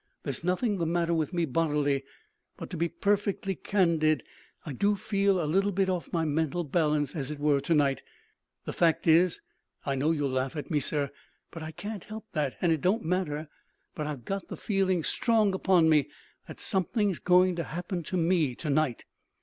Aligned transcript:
There's 0.23 0.43
nothing 0.43 0.77
the 0.77 0.87
matter 0.87 1.13
with 1.13 1.31
me, 1.31 1.45
bodily; 1.45 2.03
but, 2.57 2.71
to 2.71 2.75
be 2.75 2.89
perfectly 2.89 3.53
candid, 3.53 4.23
I 4.65 4.73
do 4.73 4.95
feel 4.95 5.39
a 5.39 5.45
little 5.45 5.71
bit 5.71 5.89
off 5.89 6.11
my 6.11 6.25
mental 6.25 6.63
balance, 6.63 7.15
as 7.15 7.29
it 7.29 7.37
were, 7.37 7.61
to 7.61 7.75
night. 7.75 8.01
The 8.65 8.73
fact 8.73 9.05
is 9.05 9.41
I 9.85 9.93
know 9.93 10.09
you'll 10.09 10.31
laugh 10.31 10.55
at 10.55 10.71
me, 10.71 10.79
sir, 10.79 11.11
but 11.51 11.61
I 11.61 11.69
can't 11.69 12.05
help 12.05 12.25
that, 12.31 12.55
and 12.63 12.71
it 12.71 12.81
don't 12.81 13.05
matter, 13.05 13.47
but 13.93 14.07
I've 14.07 14.25
got 14.25 14.47
the 14.47 14.57
feeling 14.57 15.03
strong 15.03 15.53
upon 15.53 15.87
me 15.87 16.09
that 16.47 16.59
something's 16.59 17.19
going 17.19 17.55
to 17.57 17.63
happen 17.63 18.01
to 18.01 18.17
me 18.17 18.55
to 18.55 18.71
night. 18.71 19.05